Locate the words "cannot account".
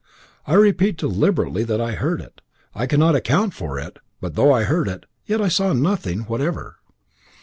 2.87-3.53